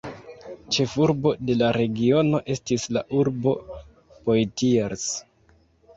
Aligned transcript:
Ĉefurbo 0.75 1.33
de 1.49 1.57
la 1.59 1.67
regiono 1.77 2.41
estis 2.55 2.87
la 2.99 3.05
urbo 3.19 3.55
Poitiers. 3.71 5.09